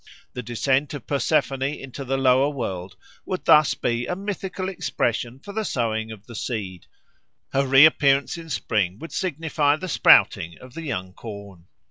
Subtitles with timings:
[0.33, 5.53] The descent of Persephone into the lower world would thus be a mythical expression for
[5.53, 6.87] the sowing of the seed;
[7.53, 11.67] her reappearance in spring would signify the sprouting of the young corn.